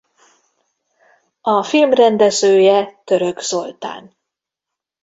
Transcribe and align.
A 1.41 1.63
film 1.63 1.93
rendezője 1.93 3.01
Török 3.03 3.39
Zoltán. 3.39 4.17